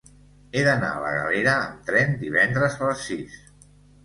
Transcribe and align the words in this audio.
He 0.53 0.61
d'anar 0.67 0.87
a 0.93 1.03
la 1.03 1.11
Galera 1.17 1.53
amb 1.67 1.83
tren 1.91 2.17
divendres 2.25 2.79
a 2.81 2.89
les 2.89 3.05
sis. 3.13 3.39